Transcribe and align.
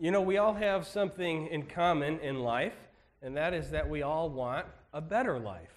You 0.00 0.10
know, 0.10 0.20
we 0.20 0.36
all 0.38 0.54
have 0.54 0.86
something 0.86 1.46
in 1.48 1.62
common 1.62 2.18
in 2.20 2.40
life, 2.40 2.76
and 3.22 3.36
that 3.36 3.54
is 3.54 3.70
that 3.70 3.88
we 3.88 4.02
all 4.02 4.28
want 4.28 4.66
a 4.92 5.00
better 5.00 5.38
life. 5.38 5.72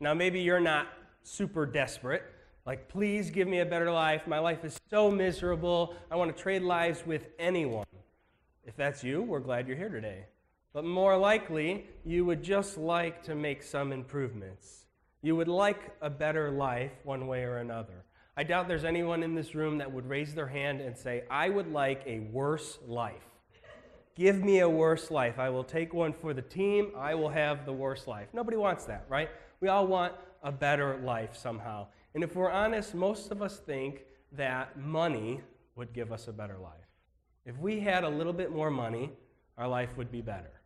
Now, 0.00 0.14
maybe 0.14 0.40
you're 0.40 0.60
not 0.60 0.86
super 1.22 1.66
desperate, 1.66 2.22
like, 2.68 2.86
please 2.86 3.30
give 3.30 3.48
me 3.48 3.60
a 3.60 3.64
better 3.64 3.90
life. 3.90 4.26
My 4.26 4.40
life 4.40 4.62
is 4.62 4.78
so 4.90 5.10
miserable. 5.10 5.94
I 6.10 6.16
want 6.16 6.36
to 6.36 6.42
trade 6.42 6.60
lives 6.60 7.02
with 7.06 7.28
anyone. 7.38 7.86
If 8.62 8.76
that's 8.76 9.02
you, 9.02 9.22
we're 9.22 9.40
glad 9.40 9.66
you're 9.66 9.76
here 9.78 9.88
today. 9.88 10.26
But 10.74 10.84
more 10.84 11.16
likely, 11.16 11.86
you 12.04 12.26
would 12.26 12.42
just 12.42 12.76
like 12.76 13.22
to 13.22 13.34
make 13.34 13.62
some 13.62 13.90
improvements. 13.90 14.84
You 15.22 15.34
would 15.34 15.48
like 15.48 15.96
a 16.02 16.10
better 16.10 16.50
life 16.50 16.92
one 17.04 17.26
way 17.26 17.44
or 17.44 17.56
another. 17.56 18.04
I 18.38 18.44
doubt 18.44 18.68
there's 18.68 18.84
anyone 18.84 19.24
in 19.24 19.34
this 19.34 19.56
room 19.56 19.78
that 19.78 19.92
would 19.92 20.08
raise 20.08 20.32
their 20.32 20.46
hand 20.46 20.80
and 20.80 20.96
say, 20.96 21.24
I 21.28 21.48
would 21.48 21.72
like 21.72 22.04
a 22.06 22.20
worse 22.20 22.78
life. 22.86 23.24
Give 24.14 24.44
me 24.44 24.60
a 24.60 24.68
worse 24.68 25.10
life. 25.10 25.40
I 25.40 25.50
will 25.50 25.64
take 25.64 25.92
one 25.92 26.12
for 26.12 26.32
the 26.32 26.42
team. 26.42 26.92
I 26.96 27.16
will 27.16 27.30
have 27.30 27.66
the 27.66 27.72
worst 27.72 28.06
life. 28.06 28.28
Nobody 28.32 28.56
wants 28.56 28.84
that, 28.84 29.06
right? 29.08 29.28
We 29.60 29.66
all 29.66 29.88
want 29.88 30.12
a 30.44 30.52
better 30.52 30.98
life 30.98 31.36
somehow. 31.36 31.88
And 32.14 32.22
if 32.22 32.36
we're 32.36 32.52
honest, 32.52 32.94
most 32.94 33.32
of 33.32 33.42
us 33.42 33.58
think 33.58 34.04
that 34.30 34.78
money 34.78 35.40
would 35.74 35.92
give 35.92 36.12
us 36.12 36.28
a 36.28 36.32
better 36.32 36.58
life. 36.58 36.74
If 37.44 37.58
we 37.58 37.80
had 37.80 38.04
a 38.04 38.08
little 38.08 38.32
bit 38.32 38.52
more 38.52 38.70
money, 38.70 39.10
our 39.56 39.66
life 39.66 39.96
would 39.96 40.12
be 40.12 40.20
better. 40.20 40.57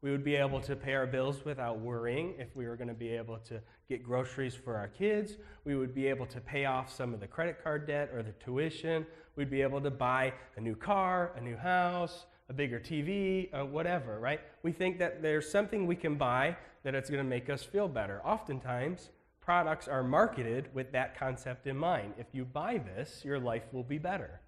We 0.00 0.12
would 0.12 0.22
be 0.22 0.36
able 0.36 0.60
to 0.60 0.76
pay 0.76 0.94
our 0.94 1.06
bills 1.06 1.44
without 1.44 1.80
worrying 1.80 2.34
if 2.38 2.54
we 2.54 2.66
were 2.68 2.76
going 2.76 2.88
to 2.88 2.94
be 2.94 3.08
able 3.08 3.38
to 3.38 3.60
get 3.88 4.04
groceries 4.04 4.54
for 4.54 4.76
our 4.76 4.86
kids. 4.86 5.36
We 5.64 5.74
would 5.74 5.92
be 5.94 6.06
able 6.06 6.26
to 6.26 6.40
pay 6.40 6.66
off 6.66 6.94
some 6.94 7.12
of 7.12 7.20
the 7.20 7.26
credit 7.26 7.62
card 7.62 7.86
debt 7.86 8.10
or 8.14 8.22
the 8.22 8.32
tuition. 8.32 9.04
We'd 9.34 9.50
be 9.50 9.62
able 9.62 9.80
to 9.80 9.90
buy 9.90 10.34
a 10.56 10.60
new 10.60 10.76
car, 10.76 11.32
a 11.36 11.40
new 11.40 11.56
house, 11.56 12.26
a 12.48 12.52
bigger 12.52 12.78
TV, 12.78 13.52
uh, 13.52 13.66
whatever, 13.66 14.20
right? 14.20 14.40
We 14.62 14.72
think 14.72 14.98
that 15.00 15.20
there's 15.20 15.50
something 15.50 15.86
we 15.86 15.96
can 15.96 16.14
buy 16.14 16.56
that 16.84 16.94
it's 16.94 17.10
going 17.10 17.22
to 17.22 17.28
make 17.28 17.50
us 17.50 17.64
feel 17.64 17.88
better. 17.88 18.22
Oftentimes, 18.24 19.10
products 19.40 19.88
are 19.88 20.04
marketed 20.04 20.68
with 20.74 20.92
that 20.92 21.18
concept 21.18 21.66
in 21.66 21.76
mind. 21.76 22.14
If 22.18 22.26
you 22.32 22.44
buy 22.44 22.78
this, 22.78 23.22
your 23.24 23.40
life 23.40 23.64
will 23.72 23.82
be 23.82 23.98
better. 23.98 24.40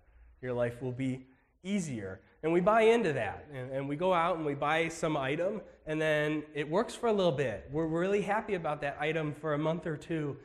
Your 0.42 0.52
life 0.52 0.80
will 0.80 0.92
be 0.92 1.26
easier. 1.62 2.20
And 2.42 2.52
we 2.52 2.60
buy 2.60 2.82
into 2.82 3.12
that. 3.12 3.46
And, 3.52 3.70
and, 3.70 3.88
we 3.88 3.96
go 3.96 4.14
out 4.14 4.36
and 4.36 4.46
we 4.46 4.54
buy 4.54 4.88
some 4.88 5.16
item, 5.16 5.60
and 5.86 6.00
then 6.00 6.42
it 6.54 6.68
works 6.68 6.94
for 6.94 7.08
a 7.08 7.12
little 7.12 7.32
bit. 7.32 7.68
We're 7.70 7.86
really 7.86 8.22
happy 8.22 8.54
about 8.54 8.80
that 8.80 8.96
item 8.98 9.34
for 9.34 9.54
a 9.54 9.58
month 9.58 9.86
or 9.86 9.96
two. 9.96 10.36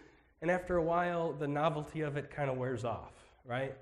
And 0.42 0.52
after 0.52 0.78
a 0.78 0.84
while, 0.84 1.32
the 1.34 1.48
novelty 1.48 2.02
of 2.02 2.18
it 2.18 2.30
kind 2.30 2.50
of 2.50 2.58
wears 2.58 2.84
off, 2.84 3.14
right? 3.46 3.76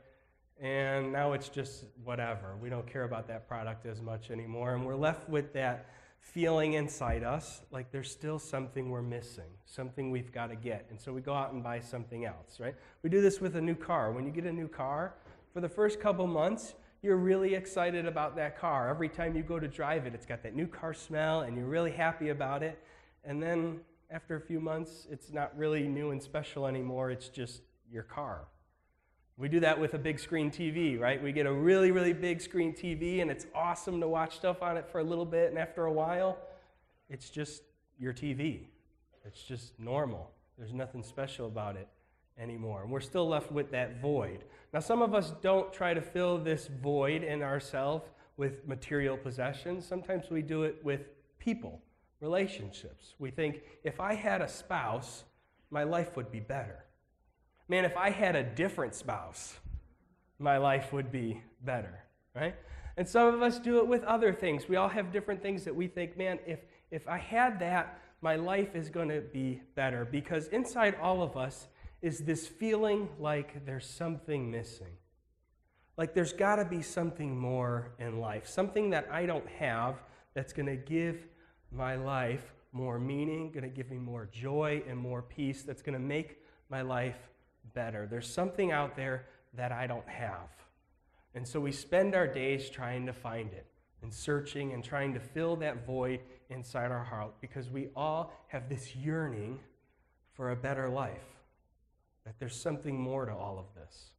And 0.62 1.12
now 1.12 1.34
it's 1.34 1.50
just 1.50 1.86
whatever. 2.04 2.56
We 2.62 2.70
don't 2.70 2.86
care 2.86 3.04
about 3.04 3.28
that 3.28 3.48
product 3.48 3.86
as 3.86 4.02
much 4.02 4.30
anymore. 4.30 4.76
And 4.76 4.86
we're 4.86 4.96
left 4.96 5.28
with 5.28 5.52
that 5.54 5.90
feeling 6.20 6.74
inside 6.74 7.22
us 7.22 7.64
like 7.70 7.92
there's 7.92 8.10
still 8.10 8.40
something 8.40 8.90
we're 8.90 9.02
missing, 9.02 9.50
something 9.66 10.10
we've 10.10 10.32
got 10.32 10.48
to 10.48 10.56
get. 10.56 10.86
And 10.90 11.00
so 11.02 11.12
we 11.12 11.20
go 11.20 11.34
out 11.34 11.52
and 11.52 11.62
buy 11.62 11.80
something 11.80 12.26
else, 12.26 12.60
right? 12.60 12.76
We 13.02 13.10
do 13.10 13.20
this 13.22 13.42
with 13.42 13.56
a 13.56 13.62
new 13.62 13.76
car. 13.76 14.12
When 14.12 14.26
you 14.26 14.32
get 14.32 14.46
a 14.46 14.54
new 14.54 14.70
car, 14.70 15.16
for 15.54 15.62
the 15.62 15.70
first 15.70 16.00
couple 16.00 16.26
months, 16.26 16.74
you're 17.04 17.18
really 17.18 17.54
excited 17.54 18.06
about 18.06 18.38
that 18.38 18.58
car. 18.58 18.90
Every 18.90 19.10
time 19.10 19.36
you 19.36 19.44
go 19.44 19.60
to 19.60 19.68
drive 19.68 20.08
it, 20.08 20.16
it's 20.16 20.26
got 20.26 20.42
that 20.44 20.56
new 20.56 20.66
car 20.66 20.94
smell 20.94 21.42
and 21.42 21.58
you're 21.58 21.68
really 21.68 21.92
happy 21.92 22.30
about 22.30 22.64
it. 22.64 22.82
And 23.26 23.44
then 23.44 23.82
after 24.10 24.38
a 24.38 24.42
few 24.42 24.62
months, 24.62 25.06
it's 25.12 25.32
not 25.32 25.56
really 25.58 25.86
new 25.86 26.12
and 26.12 26.24
special 26.24 26.66
anymore, 26.66 27.12
it's 27.12 27.28
just 27.28 27.62
your 27.92 28.04
car. 28.04 28.46
We 29.36 29.50
do 29.50 29.60
that 29.60 29.78
with 29.78 29.96
a 29.96 29.98
big 29.98 30.18
screen 30.18 30.50
TV, 30.50 30.98
right? 30.98 31.22
We 31.22 31.34
get 31.34 31.46
a 31.46 31.52
really, 31.52 31.92
really 31.92 32.14
big 32.14 32.40
screen 32.40 32.74
TV 32.74 33.22
and 33.22 33.30
it's 33.30 33.48
awesome 33.54 34.00
to 34.00 34.08
watch 34.08 34.38
stuff 34.38 34.62
on 34.62 34.78
it 34.78 34.88
for 34.90 35.00
a 35.00 35.04
little 35.04 35.26
bit, 35.26 35.50
and 35.50 35.60
after 35.60 35.86
a 35.86 35.92
while, 35.92 36.38
it's 37.10 37.30
just 37.30 37.64
your 38.00 38.14
TV. 38.14 38.62
It's 39.26 39.44
just 39.44 39.78
normal. 39.78 40.32
There's 40.58 40.74
nothing 40.74 41.04
special 41.04 41.48
about 41.48 41.76
it 41.76 41.90
anymore. 42.38 42.84
And 42.84 42.92
we're 42.92 43.02
still 43.02 43.28
left 43.28 43.52
with 43.52 43.72
that 43.72 44.02
void. 44.02 44.44
Now, 44.74 44.80
some 44.80 45.02
of 45.02 45.14
us 45.14 45.34
don't 45.42 45.72
try 45.72 45.94
to 45.94 46.02
fill 46.02 46.38
this 46.38 46.68
void 46.68 47.24
in 47.24 47.42
ourselves 47.42 48.10
with 48.38 48.68
material 48.68 49.18
possessions. 49.18 49.86
Sometimes 49.86 50.30
we 50.30 50.42
do 50.42 50.64
it 50.64 50.84
with 50.84 51.02
people, 51.40 51.82
relationships. 52.20 53.14
We 53.20 53.30
think, 53.30 53.62
if 53.84 54.00
I 54.00 54.16
had 54.16 54.42
a 54.42 54.48
spouse, 54.48 55.24
my 55.70 55.84
life 55.84 56.16
would 56.16 56.32
be 56.32 56.40
better. 56.40 56.86
Man, 57.68 57.86
if 57.86 57.96
I 57.96 58.10
had 58.10 58.36
a 58.36 58.44
different 58.44 58.96
spouse, 58.96 59.56
my 60.40 60.58
life 60.58 60.92
would 60.92 61.12
be 61.12 61.42
better, 61.62 62.04
right? 62.36 62.56
And 62.98 63.08
some 63.08 63.34
of 63.34 63.42
us 63.42 63.60
do 63.60 63.78
it 63.78 63.88
with 63.88 64.04
other 64.04 64.34
things. 64.34 64.68
We 64.68 64.76
all 64.76 64.90
have 64.90 65.12
different 65.12 65.42
things 65.42 65.64
that 65.64 65.76
we 65.76 65.88
think, 65.88 66.18
man, 66.18 66.40
if, 66.46 66.60
if 66.92 67.08
I 67.08 67.18
had 67.18 67.60
that, 67.60 68.00
my 68.22 68.36
life 68.36 68.76
is 68.76 68.90
going 68.90 69.10
to 69.10 69.22
be 69.22 69.62
better. 69.76 70.06
Because 70.06 70.48
inside 70.48 70.96
all 71.02 71.22
of 71.22 71.36
us 71.36 71.68
is 72.04 72.20
this 72.20 72.46
feeling 72.46 73.08
like 73.18 73.66
there's 73.66 73.88
something 73.88 74.52
missing. 74.52 74.98
Like 75.96 76.14
there's 76.14 76.34
got 76.34 76.58
to 76.58 76.66
be 76.66 76.82
something 76.82 77.40
more 77.40 77.94
in 77.98 78.20
life, 78.20 78.46
something 78.46 78.90
that 78.90 79.08
I 79.10 79.26
don't 79.26 79.48
have 79.48 79.96
that's 80.34 80.52
going 80.52 80.66
to 80.66 80.76
give 80.76 81.26
my 81.72 81.96
life 81.96 82.54
more 82.74 83.00
meaning, 83.00 83.52
going 83.52 83.64
to 83.64 83.70
give 83.70 83.90
me 83.90 83.98
more 83.98 84.28
joy 84.34 84.84
and 84.86 84.98
more 85.00 85.22
peace, 85.22 85.64
that's 85.64 85.82
going 85.82 85.94
to 85.94 86.06
make 86.06 86.40
my 86.70 86.82
life 86.82 87.30
better. 87.74 88.06
There's 88.06 88.30
something 88.30 88.74
out 88.74 88.98
there 88.98 89.26
that 89.54 89.72
I 89.72 89.88
don't 89.88 90.08
have. 90.10 90.50
And 91.36 91.48
so 91.48 91.62
we 91.62 91.72
spend 91.72 92.16
our 92.16 92.28
days 92.28 92.70
trying 92.70 93.06
to 93.06 93.14
find 93.14 93.54
it 93.54 93.66
and 94.02 94.14
searching 94.14 94.74
and 94.74 94.84
trying 94.84 95.14
to 95.14 95.22
fill 95.22 95.56
that 95.58 95.86
void 95.86 96.20
inside 96.50 96.92
our 96.92 97.04
heart 97.04 97.34
because 97.40 97.70
we 97.70 97.88
all 97.96 98.34
have 98.48 98.68
this 98.68 98.94
yearning 98.94 99.58
for 100.34 100.52
a 100.52 100.56
better 100.56 100.90
life 100.90 101.33
that 102.26 102.40
there's 102.40 102.56
something 102.56 103.00
more 103.00 103.26
to 103.26 103.34
all 103.34 103.60
of 103.60 103.66
this. 103.76 104.12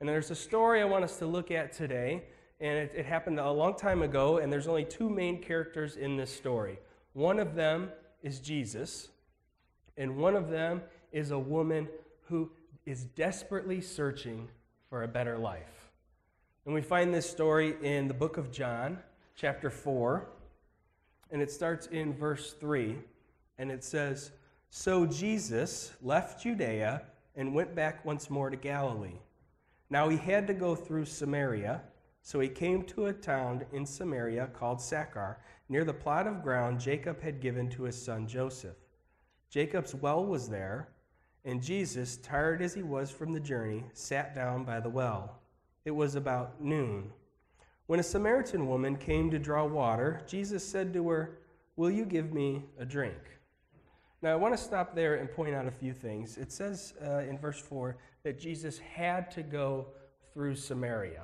And 0.00 0.08
there's 0.08 0.30
a 0.30 0.34
story 0.34 0.82
I 0.82 0.84
want 0.84 1.04
us 1.04 1.18
to 1.18 1.26
look 1.26 1.50
at 1.50 1.72
today, 1.72 2.24
and 2.60 2.78
it, 2.78 2.92
it, 2.96 3.06
happened 3.06 3.38
a 3.38 3.50
long 3.50 3.76
time 3.76 4.02
ago, 4.02 4.38
and 4.38 4.52
there's 4.52 4.68
only 4.68 4.84
two 4.84 5.08
main 5.08 5.40
characters 5.42 5.96
in 5.96 6.16
this 6.16 6.34
story. 6.34 6.78
One 7.12 7.38
of 7.38 7.54
them 7.54 7.90
is 8.22 8.40
Jesus, 8.40 9.08
and 9.96 10.16
one 10.16 10.36
of 10.36 10.50
them 10.50 10.82
is 11.12 11.30
a 11.30 11.38
woman 11.38 11.88
who 12.28 12.50
is 12.84 13.04
desperately 13.04 13.80
searching 13.80 14.48
for 14.90 15.02
a 15.02 15.08
better 15.08 15.38
life. 15.38 15.90
And 16.66 16.74
we 16.74 16.82
find 16.82 17.14
this 17.14 17.28
story 17.28 17.76
in 17.82 18.08
the 18.08 18.14
book 18.14 18.36
of 18.36 18.50
John, 18.50 18.98
chapter 19.34 19.70
4, 19.70 20.26
and 21.30 21.40
it 21.40 21.50
starts 21.50 21.86
in 21.86 22.12
verse 22.12 22.52
3, 22.54 22.96
and 23.58 23.70
it 23.70 23.82
says, 23.82 24.32
so 24.78 25.06
Jesus 25.06 25.94
left 26.02 26.42
Judea 26.42 27.00
and 27.34 27.54
went 27.54 27.74
back 27.74 28.04
once 28.04 28.28
more 28.28 28.50
to 28.50 28.58
Galilee. 28.58 29.18
Now 29.88 30.10
he 30.10 30.18
had 30.18 30.46
to 30.48 30.54
go 30.54 30.74
through 30.74 31.06
Samaria, 31.06 31.80
so 32.20 32.40
he 32.40 32.50
came 32.50 32.82
to 32.82 33.06
a 33.06 33.12
town 33.14 33.64
in 33.72 33.86
Samaria 33.86 34.48
called 34.48 34.82
Sychar, 34.82 35.38
near 35.70 35.82
the 35.82 35.94
plot 35.94 36.26
of 36.26 36.42
ground 36.42 36.78
Jacob 36.78 37.22
had 37.22 37.40
given 37.40 37.70
to 37.70 37.84
his 37.84 38.00
son 38.00 38.28
Joseph. 38.28 38.76
Jacob's 39.48 39.94
well 39.94 40.26
was 40.26 40.46
there, 40.46 40.88
and 41.46 41.62
Jesus, 41.62 42.18
tired 42.18 42.60
as 42.60 42.74
he 42.74 42.82
was 42.82 43.10
from 43.10 43.32
the 43.32 43.40
journey, 43.40 43.82
sat 43.94 44.34
down 44.34 44.62
by 44.62 44.78
the 44.78 44.90
well. 44.90 45.40
It 45.86 45.92
was 45.92 46.16
about 46.16 46.62
noon. 46.62 47.10
When 47.86 47.98
a 47.98 48.04
Samaritan 48.04 48.68
woman 48.68 48.96
came 48.96 49.30
to 49.30 49.38
draw 49.38 49.64
water, 49.64 50.20
Jesus 50.26 50.62
said 50.62 50.92
to 50.92 51.08
her, 51.08 51.38
Will 51.76 51.90
you 51.90 52.04
give 52.04 52.34
me 52.34 52.66
a 52.78 52.84
drink? 52.84 53.35
Now, 54.22 54.32
I 54.32 54.36
want 54.36 54.56
to 54.56 54.62
stop 54.62 54.94
there 54.94 55.16
and 55.16 55.30
point 55.30 55.54
out 55.54 55.66
a 55.66 55.70
few 55.70 55.92
things. 55.92 56.38
It 56.38 56.50
says 56.50 56.94
uh, 57.04 57.18
in 57.18 57.38
verse 57.38 57.60
4 57.60 57.96
that 58.24 58.40
Jesus 58.40 58.78
had 58.78 59.30
to 59.32 59.42
go 59.42 59.88
through 60.32 60.56
Samaria 60.56 61.22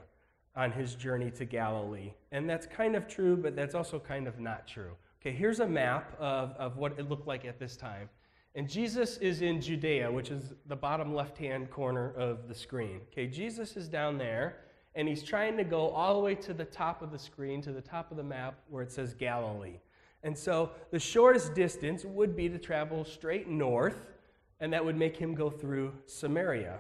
on 0.55 0.71
his 0.71 0.95
journey 0.95 1.31
to 1.31 1.45
Galilee. 1.45 2.13
And 2.31 2.49
that's 2.49 2.67
kind 2.67 2.95
of 2.95 3.09
true, 3.09 3.37
but 3.37 3.57
that's 3.57 3.75
also 3.75 3.99
kind 3.99 4.29
of 4.29 4.39
not 4.39 4.67
true. 4.67 4.93
Okay, 5.21 5.33
here's 5.35 5.61
a 5.61 5.67
map 5.67 6.15
of, 6.19 6.55
of 6.59 6.77
what 6.77 6.99
it 6.99 7.09
looked 7.09 7.27
like 7.27 7.45
at 7.45 7.59
this 7.59 7.77
time. 7.77 8.09
And 8.55 8.69
Jesus 8.69 9.17
is 9.19 9.41
in 9.41 9.61
Judea, 9.61 10.13
which 10.13 10.31
is 10.31 10.53
the 10.67 10.77
bottom 10.77 11.15
left 11.15 11.39
hand 11.39 11.71
corner 11.71 12.13
of 12.15 12.49
the 12.49 12.55
screen. 12.55 13.01
Okay, 13.11 13.27
Jesus 13.27 13.77
is 13.77 13.89
down 13.89 14.19
there, 14.19 14.59
and 14.95 15.09
he's 15.09 15.23
trying 15.23 15.57
to 15.57 15.65
go 15.65 15.89
all 15.89 16.15
the 16.15 16.21
way 16.21 16.35
to 16.35 16.53
the 16.53 16.67
top 16.67 17.01
of 17.01 17.11
the 17.11 17.19
screen, 17.19 17.63
to 17.63 17.73
the 17.73 17.81
top 17.81 18.11
of 18.11 18.19
the 18.19 18.23
map 18.23 18.59
where 18.69 18.83
it 18.83 18.93
says 18.93 19.15
Galilee. 19.15 19.79
And 20.23 20.37
so 20.37 20.71
the 20.91 20.99
shortest 20.99 21.55
distance 21.55 22.05
would 22.05 22.37
be 22.37 22.49
to 22.49 22.59
travel 22.59 23.05
straight 23.05 23.49
north, 23.49 24.11
and 24.61 24.73
that 24.73 24.85
would 24.85 24.97
make 24.97 25.17
him 25.17 25.35
go 25.35 25.51
through 25.51 25.93
Samaria. 26.07 26.79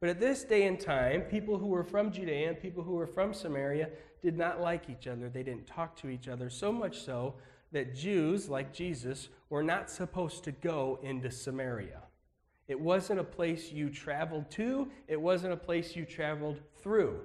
But 0.00 0.10
at 0.10 0.20
this 0.20 0.44
day 0.44 0.66
and 0.66 0.80
time, 0.80 1.22
people 1.22 1.58
who 1.58 1.66
were 1.66 1.84
from 1.84 2.10
Judea 2.10 2.48
and 2.48 2.60
people 2.60 2.82
who 2.82 2.92
were 2.92 3.06
from 3.06 3.34
Samaria 3.34 3.90
did 4.22 4.36
not 4.36 4.60
like 4.60 4.88
each 4.88 5.06
other. 5.06 5.28
They 5.28 5.42
didn't 5.42 5.66
talk 5.66 5.96
to 5.96 6.08
each 6.08 6.28
other, 6.28 6.48
so 6.48 6.72
much 6.72 7.00
so 7.00 7.34
that 7.72 7.94
Jews, 7.94 8.48
like 8.48 8.72
Jesus, 8.72 9.28
were 9.48 9.62
not 9.62 9.90
supposed 9.90 10.44
to 10.44 10.52
go 10.52 10.98
into 11.02 11.30
Samaria. 11.30 12.02
It 12.66 12.78
wasn't 12.78 13.20
a 13.20 13.24
place 13.24 13.72
you 13.72 13.90
traveled 13.90 14.50
to, 14.52 14.88
it 15.08 15.20
wasn't 15.20 15.52
a 15.52 15.56
place 15.56 15.96
you 15.96 16.04
traveled 16.04 16.60
through. 16.82 17.20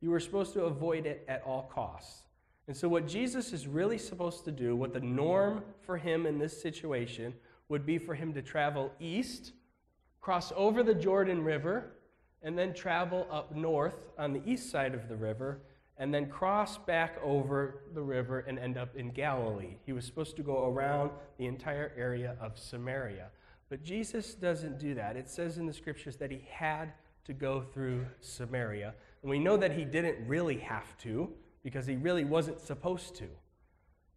You 0.00 0.10
were 0.10 0.20
supposed 0.20 0.52
to 0.54 0.64
avoid 0.64 1.06
it 1.06 1.24
at 1.28 1.42
all 1.44 1.70
costs. 1.72 2.22
And 2.68 2.76
so, 2.76 2.86
what 2.86 3.08
Jesus 3.08 3.54
is 3.54 3.66
really 3.66 3.96
supposed 3.96 4.44
to 4.44 4.52
do, 4.52 4.76
what 4.76 4.92
the 4.92 5.00
norm 5.00 5.64
for 5.80 5.96
him 5.96 6.26
in 6.26 6.38
this 6.38 6.60
situation 6.60 7.32
would 7.70 7.86
be 7.86 7.96
for 7.96 8.14
him 8.14 8.34
to 8.34 8.42
travel 8.42 8.92
east, 9.00 9.52
cross 10.20 10.52
over 10.54 10.82
the 10.82 10.94
Jordan 10.94 11.42
River, 11.42 11.92
and 12.42 12.58
then 12.58 12.74
travel 12.74 13.26
up 13.30 13.56
north 13.56 14.04
on 14.18 14.34
the 14.34 14.42
east 14.44 14.70
side 14.70 14.94
of 14.94 15.08
the 15.08 15.16
river, 15.16 15.62
and 15.96 16.12
then 16.12 16.28
cross 16.28 16.76
back 16.76 17.16
over 17.24 17.80
the 17.94 18.02
river 18.02 18.40
and 18.40 18.58
end 18.58 18.76
up 18.76 18.94
in 18.94 19.12
Galilee. 19.12 19.76
He 19.86 19.94
was 19.94 20.04
supposed 20.04 20.36
to 20.36 20.42
go 20.42 20.66
around 20.66 21.10
the 21.38 21.46
entire 21.46 21.92
area 21.96 22.36
of 22.38 22.58
Samaria. 22.58 23.28
But 23.70 23.82
Jesus 23.82 24.34
doesn't 24.34 24.78
do 24.78 24.94
that. 24.94 25.16
It 25.16 25.30
says 25.30 25.56
in 25.56 25.66
the 25.66 25.72
scriptures 25.72 26.16
that 26.16 26.30
he 26.30 26.42
had 26.50 26.92
to 27.24 27.32
go 27.32 27.62
through 27.62 28.06
Samaria. 28.20 28.94
And 29.22 29.30
we 29.30 29.38
know 29.38 29.56
that 29.56 29.72
he 29.72 29.86
didn't 29.86 30.28
really 30.28 30.58
have 30.58 30.96
to 30.98 31.32
because 31.68 31.86
he 31.86 31.96
really 31.96 32.24
wasn't 32.24 32.58
supposed 32.58 33.14
to. 33.14 33.26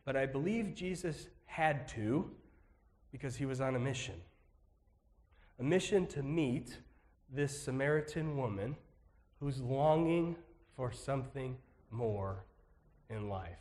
But 0.06 0.16
I 0.16 0.26
believe 0.26 0.74
Jesus 0.74 1.28
had 1.48 1.86
to 1.90 2.32
because 3.12 3.36
he 3.36 3.46
was 3.46 3.60
on 3.60 3.76
a 3.76 3.80
mission. 3.80 4.16
A 5.60 5.64
mission 5.64 6.08
to 6.08 6.24
meet 6.24 6.78
this 7.30 7.62
Samaritan 7.62 8.38
woman 8.38 8.78
who's 9.42 9.60
longing 9.60 10.38
for 10.78 10.94
something 10.94 11.58
more 11.92 12.46
in 13.10 13.28
life. 13.28 13.60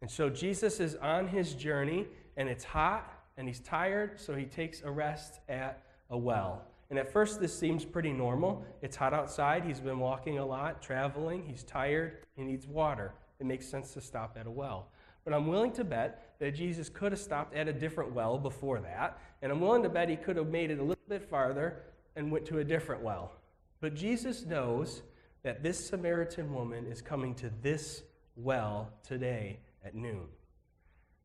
And 0.00 0.08
so 0.08 0.30
Jesus 0.30 0.78
is 0.78 0.94
on 0.94 1.26
his 1.26 1.54
journey, 1.54 2.06
and 2.36 2.48
it's 2.48 2.62
hot, 2.62 3.12
and 3.36 3.48
he's 3.48 3.58
tired, 3.58 4.20
so 4.20 4.32
he 4.36 4.44
takes 4.44 4.82
a 4.82 4.90
rest 4.92 5.40
at 5.48 5.82
a 6.08 6.16
well. 6.16 6.62
And 6.90 6.98
at 6.98 7.12
first, 7.12 7.40
this 7.40 7.56
seems 7.56 7.84
pretty 7.84 8.12
normal. 8.12 8.64
It's 8.80 8.96
hot 8.96 9.12
outside. 9.12 9.64
He's 9.64 9.80
been 9.80 9.98
walking 9.98 10.38
a 10.38 10.46
lot, 10.46 10.80
traveling. 10.80 11.42
He's 11.44 11.64
tired. 11.64 12.18
He 12.36 12.44
needs 12.44 12.66
water. 12.66 13.12
It 13.40 13.46
makes 13.46 13.66
sense 13.66 13.92
to 13.94 14.00
stop 14.00 14.36
at 14.38 14.46
a 14.46 14.50
well. 14.50 14.88
But 15.24 15.34
I'm 15.34 15.48
willing 15.48 15.72
to 15.72 15.84
bet 15.84 16.36
that 16.38 16.54
Jesus 16.54 16.88
could 16.88 17.10
have 17.10 17.20
stopped 17.20 17.54
at 17.54 17.66
a 17.66 17.72
different 17.72 18.12
well 18.12 18.38
before 18.38 18.80
that. 18.80 19.18
And 19.42 19.50
I'm 19.50 19.60
willing 19.60 19.82
to 19.82 19.88
bet 19.88 20.08
he 20.08 20.16
could 20.16 20.36
have 20.36 20.48
made 20.48 20.70
it 20.70 20.78
a 20.78 20.82
little 20.82 21.04
bit 21.08 21.28
farther 21.28 21.82
and 22.14 22.30
went 22.30 22.46
to 22.46 22.60
a 22.60 22.64
different 22.64 23.02
well. 23.02 23.32
But 23.80 23.94
Jesus 23.94 24.46
knows 24.46 25.02
that 25.42 25.62
this 25.62 25.84
Samaritan 25.84 26.54
woman 26.54 26.86
is 26.86 27.02
coming 27.02 27.34
to 27.36 27.50
this 27.62 28.04
well 28.36 28.90
today 29.02 29.58
at 29.84 29.94
noon. 29.94 30.26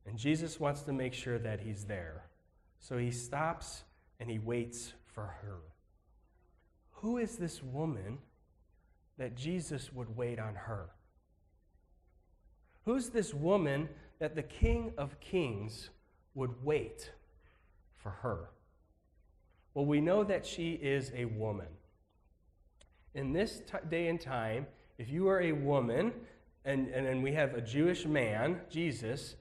And 0.05 0.17
Jesus 0.17 0.59
wants 0.59 0.81
to 0.83 0.93
make 0.93 1.13
sure 1.13 1.37
that 1.39 1.59
he's 1.59 1.85
there. 1.85 2.23
So 2.79 2.97
he 2.97 3.11
stops 3.11 3.83
and 4.19 4.29
he 4.29 4.39
waits 4.39 4.93
for 5.13 5.35
her. 5.41 5.59
Who 6.91 7.17
is 7.17 7.37
this 7.37 7.61
woman 7.63 8.19
that 9.17 9.35
Jesus 9.35 9.91
would 9.93 10.15
wait 10.15 10.39
on 10.39 10.55
her? 10.55 10.89
Who's 12.85 13.09
this 13.09 13.33
woman 13.33 13.89
that 14.19 14.35
the 14.35 14.43
King 14.43 14.93
of 14.97 15.19
Kings 15.19 15.89
would 16.35 16.63
wait 16.63 17.11
for 17.95 18.09
her? 18.09 18.49
Well, 19.73 19.85
we 19.85 20.01
know 20.01 20.23
that 20.23 20.45
she 20.45 20.73
is 20.73 21.11
a 21.15 21.25
woman. 21.25 21.67
In 23.13 23.33
this 23.33 23.61
t- 23.69 23.77
day 23.89 24.07
and 24.07 24.19
time, 24.19 24.67
if 24.97 25.09
you 25.09 25.27
are 25.27 25.41
a 25.41 25.51
woman 25.51 26.13
and, 26.65 26.87
and, 26.89 27.07
and 27.07 27.23
we 27.23 27.33
have 27.33 27.53
a 27.53 27.61
Jewish 27.61 28.05
man, 28.05 28.61
Jesus, 28.69 29.35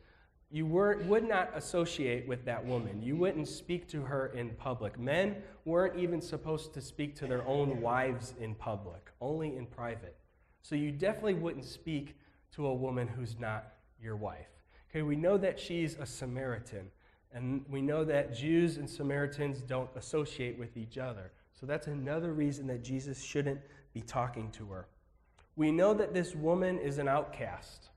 you 0.50 0.66
were, 0.66 0.98
would 1.04 1.28
not 1.28 1.50
associate 1.54 2.26
with 2.26 2.44
that 2.44 2.64
woman. 2.64 3.00
You 3.00 3.14
wouldn't 3.14 3.46
speak 3.46 3.88
to 3.88 4.02
her 4.02 4.26
in 4.28 4.50
public. 4.50 4.98
Men 4.98 5.36
weren't 5.64 5.96
even 5.96 6.20
supposed 6.20 6.74
to 6.74 6.80
speak 6.80 7.14
to 7.16 7.26
their 7.26 7.46
own 7.46 7.80
wives 7.80 8.34
in 8.40 8.56
public, 8.56 9.12
only 9.20 9.56
in 9.56 9.66
private. 9.66 10.16
So 10.62 10.74
you 10.74 10.90
definitely 10.90 11.34
wouldn't 11.34 11.64
speak 11.64 12.16
to 12.52 12.66
a 12.66 12.74
woman 12.74 13.06
who's 13.06 13.38
not 13.38 13.74
your 14.02 14.16
wife. 14.16 14.48
Okay, 14.90 15.02
we 15.02 15.14
know 15.14 15.38
that 15.38 15.58
she's 15.58 15.94
a 15.94 16.04
Samaritan, 16.06 16.90
and 17.32 17.64
we 17.68 17.80
know 17.80 18.04
that 18.04 18.34
Jews 18.34 18.76
and 18.76 18.90
Samaritans 18.90 19.62
don't 19.62 19.88
associate 19.94 20.58
with 20.58 20.76
each 20.76 20.98
other. 20.98 21.30
So 21.52 21.64
that's 21.64 21.86
another 21.86 22.32
reason 22.32 22.66
that 22.66 22.82
Jesus 22.82 23.22
shouldn't 23.22 23.60
be 23.94 24.00
talking 24.00 24.50
to 24.52 24.66
her. 24.66 24.88
We 25.54 25.70
know 25.70 25.94
that 25.94 26.12
this 26.12 26.34
woman 26.34 26.78
is 26.80 26.98
an 26.98 27.06
outcast 27.06 27.90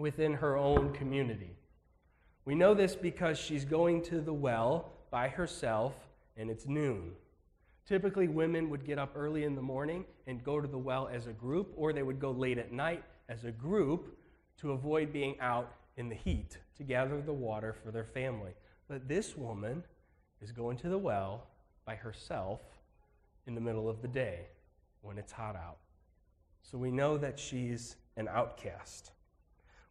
within 0.00 0.32
her 0.34 0.56
own 0.56 0.92
community. 0.92 1.56
We 2.44 2.54
know 2.54 2.74
this 2.74 2.96
because 2.96 3.38
she's 3.38 3.64
going 3.64 4.02
to 4.04 4.20
the 4.20 4.32
well 4.32 4.92
by 5.10 5.28
herself 5.28 5.94
and 6.36 6.50
it's 6.50 6.66
noon. 6.66 7.12
Typically, 7.86 8.28
women 8.28 8.70
would 8.70 8.86
get 8.86 8.98
up 8.98 9.12
early 9.16 9.44
in 9.44 9.54
the 9.54 9.62
morning 9.62 10.04
and 10.26 10.42
go 10.44 10.60
to 10.60 10.68
the 10.68 10.78
well 10.78 11.08
as 11.12 11.26
a 11.26 11.32
group, 11.32 11.72
or 11.76 11.92
they 11.92 12.02
would 12.02 12.20
go 12.20 12.30
late 12.30 12.56
at 12.56 12.72
night 12.72 13.02
as 13.28 13.44
a 13.44 13.50
group 13.50 14.16
to 14.60 14.72
avoid 14.72 15.12
being 15.12 15.38
out 15.40 15.72
in 15.96 16.08
the 16.08 16.14
heat 16.14 16.58
to 16.76 16.84
gather 16.84 17.20
the 17.20 17.32
water 17.32 17.72
for 17.72 17.90
their 17.90 18.04
family. 18.04 18.52
But 18.88 19.08
this 19.08 19.36
woman 19.36 19.82
is 20.40 20.52
going 20.52 20.76
to 20.78 20.88
the 20.88 20.98
well 20.98 21.46
by 21.84 21.94
herself 21.94 22.60
in 23.46 23.54
the 23.54 23.60
middle 23.60 23.88
of 23.88 24.02
the 24.02 24.08
day 24.08 24.46
when 25.02 25.18
it's 25.18 25.32
hot 25.32 25.56
out. 25.56 25.78
So 26.62 26.78
we 26.78 26.90
know 26.90 27.18
that 27.18 27.38
she's 27.38 27.96
an 28.16 28.28
outcast. 28.28 29.12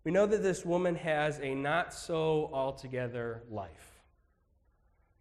We 0.05 0.11
know 0.11 0.25
that 0.25 0.41
this 0.41 0.63
woman 0.63 0.95
has 0.95 1.39
a 1.39 1.53
not 1.53 1.93
so 1.93 2.49
altogether 2.53 3.43
life. 3.49 3.99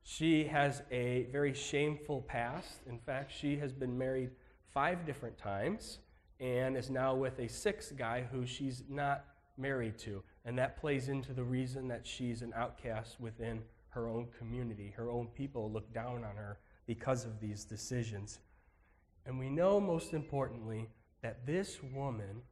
She 0.04 0.44
has 0.44 0.82
a 0.90 1.26
very 1.32 1.52
shameful 1.52 2.22
past. 2.22 2.80
In 2.88 2.98
fact, 2.98 3.32
she 3.36 3.56
has 3.56 3.72
been 3.72 3.98
married 3.98 4.30
five 4.72 5.04
different 5.04 5.36
times 5.36 5.98
and 6.40 6.76
is 6.76 6.90
now 6.90 7.14
with 7.14 7.40
a 7.40 7.48
sixth 7.48 7.96
guy 7.96 8.25
who 8.30 8.46
she's 8.46 8.84
not 8.88 9.25
married 9.56 9.98
to. 9.98 10.22
And 10.44 10.56
that 10.58 10.76
plays 10.80 11.08
into 11.08 11.32
the 11.32 11.42
reason 11.42 11.88
that 11.88 12.06
she's 12.06 12.42
an 12.42 12.52
outcast 12.54 13.20
within 13.20 13.62
her 13.88 14.08
own 14.08 14.28
community. 14.38 14.94
Her 14.96 15.10
own 15.10 15.26
people 15.26 15.70
look 15.70 15.92
down 15.92 16.25
on 16.25 16.36
her 16.36 16.60
because 16.86 17.25
of 17.25 17.40
these 17.40 17.64
decisions. 17.64 18.38
And 19.26 19.38
we 19.38 19.50
know, 19.50 19.80
most 19.80 20.14
importantly, 20.14 20.88
that 21.20 21.44
this 21.44 21.82
woman 21.82 22.42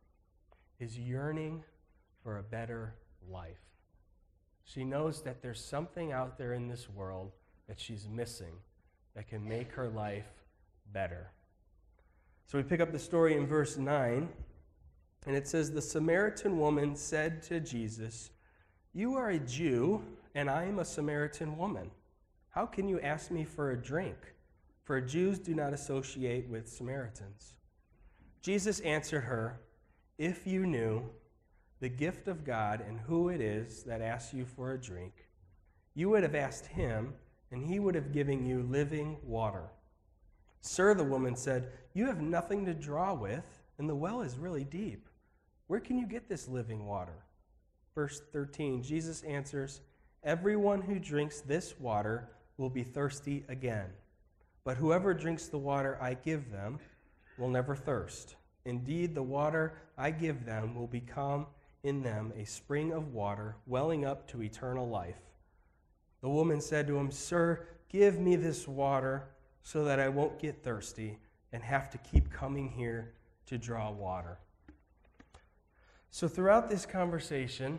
is 0.80 0.98
yearning 0.98 1.62
for 2.26 2.38
a 2.38 2.42
better 2.42 2.92
life. 3.30 3.70
She 4.64 4.82
knows 4.82 5.22
that 5.22 5.42
there's 5.42 5.64
something 5.64 6.10
out 6.10 6.36
there 6.36 6.54
in 6.54 6.66
this 6.66 6.90
world 6.90 7.30
that 7.68 7.78
she's 7.78 8.08
missing 8.08 8.54
that 9.14 9.28
can 9.28 9.48
make 9.48 9.70
her 9.70 9.88
life 9.88 10.26
better. 10.92 11.30
So 12.46 12.58
we 12.58 12.64
pick 12.64 12.80
up 12.80 12.90
the 12.90 12.98
story 12.98 13.36
in 13.36 13.46
verse 13.46 13.76
9, 13.76 14.28
and 15.24 15.36
it 15.36 15.46
says 15.46 15.70
The 15.70 15.80
Samaritan 15.80 16.58
woman 16.58 16.96
said 16.96 17.44
to 17.44 17.60
Jesus, 17.60 18.32
You 18.92 19.14
are 19.14 19.30
a 19.30 19.38
Jew, 19.38 20.02
and 20.34 20.50
I 20.50 20.64
am 20.64 20.80
a 20.80 20.84
Samaritan 20.84 21.56
woman. 21.56 21.92
How 22.48 22.66
can 22.66 22.88
you 22.88 22.98
ask 23.02 23.30
me 23.30 23.44
for 23.44 23.70
a 23.70 23.80
drink? 23.80 24.16
For 24.82 25.00
Jews 25.00 25.38
do 25.38 25.54
not 25.54 25.72
associate 25.72 26.48
with 26.48 26.68
Samaritans. 26.68 27.54
Jesus 28.42 28.80
answered 28.80 29.22
her, 29.22 29.60
If 30.18 30.44
you 30.44 30.66
knew, 30.66 31.08
the 31.80 31.88
gift 31.88 32.28
of 32.28 32.44
God 32.44 32.82
and 32.86 32.98
who 33.00 33.28
it 33.28 33.40
is 33.40 33.82
that 33.84 34.00
asks 34.00 34.32
you 34.32 34.44
for 34.44 34.72
a 34.72 34.80
drink, 34.80 35.12
you 35.94 36.10
would 36.10 36.22
have 36.22 36.34
asked 36.34 36.66
him, 36.66 37.14
and 37.50 37.64
he 37.64 37.78
would 37.78 37.94
have 37.94 38.12
given 38.12 38.44
you 38.44 38.62
living 38.62 39.16
water. 39.22 39.70
Sir, 40.60 40.94
the 40.94 41.04
woman 41.04 41.36
said, 41.36 41.72
You 41.94 42.06
have 42.06 42.20
nothing 42.20 42.64
to 42.66 42.74
draw 42.74 43.14
with, 43.14 43.44
and 43.78 43.88
the 43.88 43.94
well 43.94 44.20
is 44.20 44.38
really 44.38 44.64
deep. 44.64 45.08
Where 45.66 45.80
can 45.80 45.98
you 45.98 46.06
get 46.06 46.28
this 46.28 46.48
living 46.48 46.86
water? 46.86 47.24
Verse 47.94 48.20
13 48.32 48.82
Jesus 48.82 49.22
answers, 49.22 49.80
Everyone 50.24 50.82
who 50.82 50.98
drinks 50.98 51.40
this 51.40 51.78
water 51.78 52.28
will 52.56 52.70
be 52.70 52.82
thirsty 52.82 53.44
again. 53.48 53.90
But 54.64 54.76
whoever 54.76 55.14
drinks 55.14 55.46
the 55.46 55.58
water 55.58 55.98
I 56.00 56.14
give 56.14 56.50
them 56.50 56.78
will 57.38 57.48
never 57.48 57.76
thirst. 57.76 58.36
Indeed, 58.64 59.14
the 59.14 59.22
water 59.22 59.74
I 59.96 60.10
give 60.10 60.44
them 60.44 60.74
will 60.74 60.88
become 60.88 61.46
in 61.86 62.02
them 62.02 62.32
a 62.36 62.44
spring 62.44 62.92
of 62.92 63.14
water 63.14 63.56
welling 63.66 64.04
up 64.04 64.26
to 64.28 64.42
eternal 64.42 64.88
life. 64.88 65.20
The 66.20 66.28
woman 66.28 66.60
said 66.60 66.86
to 66.88 66.96
him, 66.96 67.12
Sir, 67.12 67.66
give 67.88 68.18
me 68.18 68.34
this 68.34 68.66
water 68.66 69.28
so 69.62 69.84
that 69.84 70.00
I 70.00 70.08
won't 70.08 70.40
get 70.40 70.64
thirsty 70.64 71.18
and 71.52 71.62
have 71.62 71.88
to 71.90 71.98
keep 71.98 72.30
coming 72.30 72.68
here 72.68 73.12
to 73.46 73.56
draw 73.56 73.90
water. 73.90 74.38
So, 76.10 76.26
throughout 76.26 76.68
this 76.68 76.86
conversation, 76.86 77.78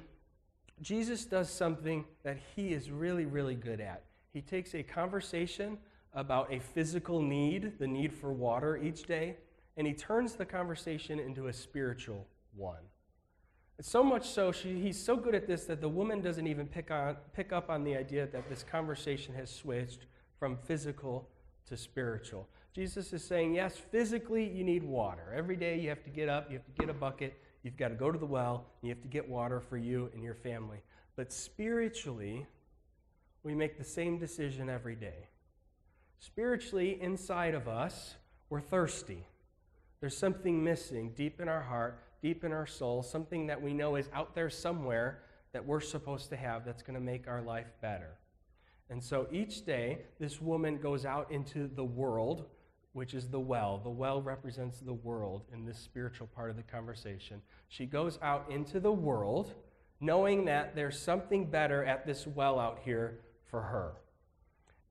Jesus 0.82 1.26
does 1.26 1.50
something 1.50 2.06
that 2.24 2.38
he 2.56 2.70
is 2.70 2.90
really, 2.90 3.26
really 3.26 3.56
good 3.56 3.82
at. 3.82 4.04
He 4.32 4.42
takes 4.42 4.74
a 4.74 4.84
conversation 4.84 5.78
about 6.14 6.54
a 6.54 6.60
physical 6.60 7.22
need, 7.22 7.78
the 7.80 7.88
need 7.88 8.14
for 8.14 8.32
water 8.32 8.78
each 8.78 9.04
day, 9.04 9.36
and 9.76 9.86
he 9.86 9.94
turns 9.94 10.36
the 10.36 10.46
conversation 10.46 11.20
into 11.20 11.48
a 11.48 11.54
spiritual 11.54 12.26
one. 12.56 12.84
So 13.79 14.03
much 14.03 14.29
so, 14.29 14.51
she, 14.51 14.81
he's 14.81 15.01
so 15.01 15.15
good 15.15 15.36
at 15.36 15.46
this 15.46 15.65
that 15.65 15.81
the 15.81 15.89
woman 15.89 16.22
doesn't 16.22 16.48
even 16.48 16.67
pick, 16.67 16.89
on, 16.89 17.15
pick 17.34 17.53
up 17.53 17.69
on 17.69 17.84
the 17.84 17.96
idea 17.96 18.25
that 18.25 18.50
this 18.50 18.63
conversation 18.63 19.36
has 19.36 19.51
switched 19.51 20.07
from 20.39 20.57
physical 20.57 21.29
to 21.67 21.77
spiritual. 21.77 22.48
Jesus 22.74 23.13
is 23.13 23.24
saying, 23.24 23.53
yes, 23.53 23.77
physically 23.77 24.48
you 24.48 24.63
need 24.63 24.84
water. 24.84 25.34
Every 25.36 25.55
day 25.55 25.79
you 25.79 25.89
have 25.89 26.03
to 26.03 26.10
get 26.10 26.27
up, 26.27 26.50
you 26.50 26.57
have 26.57 26.65
to 26.65 26.72
get 26.79 26.89
a 26.89 26.93
bucket, 26.93 27.39
you've 27.62 27.77
got 27.77 27.89
to 27.89 27.96
go 27.96 28.12
to 28.12 28.17
the 28.17 28.25
well, 28.25 28.65
you 28.81 28.89
have 28.89 29.01
to 29.01 29.07
get 29.07 29.27
water 29.27 29.60
for 29.60 29.77
you 29.77 30.10
and 30.13 30.24
your 30.24 30.36
family. 30.36 30.81
But 31.15 31.31
spiritually, 31.31 32.48
we 33.43 33.53
make 33.53 33.77
the 33.77 33.84
same 33.84 34.17
decision 34.17 34.69
every 34.69 34.96
day. 34.96 35.27
Spiritually, 36.19 36.98
inside 37.01 37.53
of 37.53 37.67
us, 37.67 38.15
we're 38.50 38.62
thirsty. 38.62 39.25
There's 40.00 40.17
something 40.17 40.63
missing 40.63 41.13
deep 41.15 41.39
in 41.41 41.48
our 41.48 41.62
heart, 41.62 42.00
deep 42.27 42.43
in 42.43 42.51
our 42.51 42.67
soul, 42.67 43.01
something 43.01 43.48
that 43.48 43.62
we 43.62 43.74
know 43.74 43.96
is 43.96 44.10
out 44.13 44.36
there 44.36 44.50
somewhere 44.50 45.19
that 45.53 45.65
we're 45.65 45.79
supposed 45.79 46.29
to 46.29 46.36
have 46.36 46.65
that's 46.65 46.84
going 46.84 46.93
to 46.93 47.05
make 47.13 47.25
our 47.25 47.41
life 47.41 47.72
better. 47.81 48.17
And 48.89 49.01
so 49.01 49.27
each 49.31 49.65
day, 49.65 50.00
this 50.19 50.41
woman 50.41 50.77
goes 50.77 51.05
out 51.05 51.31
into 51.31 51.69
the 51.74 51.86
world 51.86 52.46
which 52.98 53.13
is 53.13 53.27
the 53.29 53.39
well. 53.39 53.79
The 53.84 53.91
well 53.91 54.24
represents 54.24 54.79
the 54.79 54.93
world 54.93 55.43
in 55.53 55.65
this 55.65 55.77
spiritual 55.77 56.25
part 56.25 56.50
of 56.50 56.55
the 56.55 56.63
conversation. 56.63 57.43
She 57.67 57.86
goes 57.86 58.17
out 58.24 58.50
into 58.50 58.79
the 58.79 58.91
world 58.91 59.53
knowing 60.01 60.46
that 60.46 60.75
there's 60.75 61.00
something 61.00 61.46
better 61.46 61.86
at 61.86 62.07
this 62.07 62.25
well 62.25 62.60
out 62.60 62.79
here 62.84 63.19
for 63.51 63.62
her. 63.62 63.91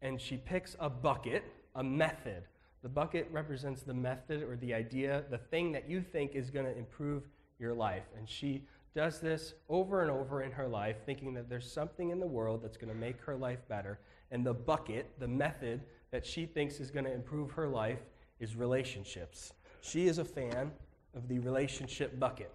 And 0.02 0.20
she 0.20 0.36
picks 0.36 0.76
a 0.78 0.88
bucket, 0.88 1.42
a 1.74 1.82
method. 1.82 2.44
The 2.86 2.92
bucket 2.92 3.28
represents 3.32 3.82
the 3.82 3.92
method 3.92 4.44
or 4.44 4.54
the 4.54 4.72
idea, 4.72 5.24
the 5.28 5.38
thing 5.38 5.72
that 5.72 5.90
you 5.90 6.00
think 6.00 6.36
is 6.36 6.50
going 6.50 6.66
to 6.66 6.78
improve 6.78 7.24
your 7.58 7.74
life. 7.74 8.04
And 8.16 8.28
she 8.28 8.62
does 8.94 9.18
this 9.18 9.54
over 9.68 10.02
and 10.02 10.10
over 10.12 10.42
in 10.42 10.52
her 10.52 10.68
life, 10.68 10.98
thinking 11.04 11.34
that 11.34 11.48
there's 11.48 11.68
something 11.68 12.10
in 12.10 12.20
the 12.20 12.28
world 12.28 12.62
that's 12.62 12.76
going 12.76 12.92
to 12.92 12.96
make 12.96 13.20
her 13.22 13.34
life 13.34 13.58
better. 13.66 13.98
And 14.30 14.46
the 14.46 14.54
bucket, 14.54 15.10
the 15.18 15.26
method, 15.26 15.80
that 16.12 16.24
she 16.24 16.46
thinks 16.46 16.78
is 16.78 16.92
going 16.92 17.06
to 17.06 17.12
improve 17.12 17.50
her 17.50 17.66
life 17.66 17.98
is 18.38 18.54
relationships. 18.54 19.52
She 19.80 20.06
is 20.06 20.18
a 20.18 20.24
fan 20.24 20.70
of 21.16 21.26
the 21.26 21.40
relationship 21.40 22.20
bucket. 22.20 22.54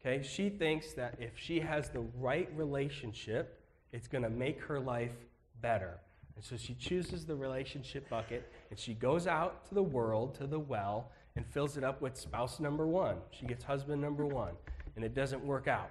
Okay? 0.00 0.24
She 0.24 0.50
thinks 0.50 0.92
that 0.92 1.16
if 1.18 1.32
she 1.34 1.58
has 1.58 1.88
the 1.88 2.06
right 2.16 2.48
relationship, 2.54 3.60
it's 3.90 4.06
going 4.06 4.22
to 4.22 4.30
make 4.30 4.60
her 4.60 4.78
life 4.78 5.16
better. 5.60 5.98
And 6.36 6.44
so 6.44 6.56
she 6.56 6.74
chooses 6.74 7.26
the 7.26 7.34
relationship 7.34 8.08
bucket 8.08 8.48
and 8.70 8.78
she 8.78 8.94
goes 8.94 9.26
out 9.26 9.66
to 9.68 9.74
the 9.74 9.82
world, 9.82 10.34
to 10.36 10.46
the 10.46 10.58
well, 10.58 11.10
and 11.36 11.46
fills 11.46 11.76
it 11.76 11.84
up 11.84 12.00
with 12.00 12.16
spouse 12.16 12.60
number 12.60 12.86
one. 12.86 13.16
She 13.30 13.46
gets 13.46 13.64
husband 13.64 14.02
number 14.02 14.26
one, 14.26 14.54
and 14.96 15.04
it 15.04 15.14
doesn't 15.14 15.44
work 15.44 15.68
out. 15.68 15.90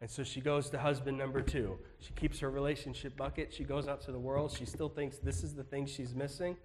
And 0.00 0.10
so 0.10 0.22
she 0.22 0.40
goes 0.40 0.68
to 0.70 0.78
husband 0.78 1.16
number 1.16 1.40
two. 1.40 1.78
She 2.00 2.12
keeps 2.12 2.38
her 2.40 2.50
relationship 2.50 3.16
bucket. 3.16 3.52
She 3.52 3.64
goes 3.64 3.88
out 3.88 4.02
to 4.02 4.12
the 4.12 4.18
world. 4.18 4.54
She 4.56 4.66
still 4.66 4.90
thinks 4.90 5.16
this 5.18 5.42
is 5.42 5.54
the 5.54 5.64
thing 5.64 5.86
she's 5.86 6.14
missing, 6.14 6.56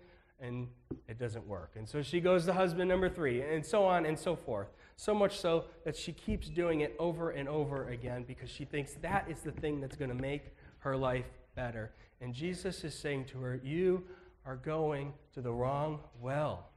and 0.42 0.68
it 1.08 1.18
doesn't 1.18 1.48
work. 1.48 1.72
And 1.76 1.88
so 1.88 2.02
she 2.02 2.20
goes 2.20 2.46
to 2.46 2.54
husband 2.54 2.90
number 2.90 3.10
three, 3.10 3.42
and 3.42 3.66
so 3.66 3.86
on 3.86 4.06
and 4.06 4.20
so 4.20 4.36
forth. 4.36 4.68
So 4.98 5.16
much 5.16 5.40
so 5.40 5.66
that 5.86 5.96
she 5.96 6.12
keeps 6.12 6.50
doing 6.50 6.82
it 6.82 6.96
over 7.00 7.32
and 7.32 7.48
over 7.48 7.90
again 7.90 8.26
because 8.28 8.50
she 8.50 8.66
thinks 8.66 8.96
that 9.02 9.26
is 9.30 9.42
the 9.42 9.52
thing 9.54 9.80
that's 9.80 9.96
going 9.96 10.16
to 10.16 10.22
make 10.22 10.54
her 10.80 10.98
life 10.98 11.26
better. 11.56 11.92
And 12.20 12.34
Jesus 12.34 12.84
is 12.84 12.94
saying 12.94 13.26
to 13.26 13.40
her, 13.40 13.60
You 13.64 14.04
are 14.46 14.56
going 14.56 15.14
to 15.34 15.42
the 15.42 15.52
wrong 15.52 16.00
well. 16.20 16.70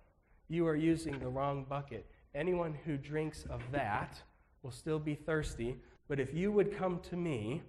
You 0.48 0.66
are 0.66 0.76
using 0.76 1.18
the 1.18 1.28
wrong 1.28 1.64
bucket. 1.68 2.06
Anyone 2.34 2.76
who 2.84 2.96
drinks 2.96 3.44
of 3.48 3.62
that 3.72 4.22
will 4.62 4.70
still 4.70 4.98
be 4.98 5.14
thirsty 5.14 5.76
but 6.08 6.20
if 6.20 6.34
you 6.34 6.52
would 6.52 6.76
come 6.76 7.00
to 7.10 7.16
me, 7.16 7.62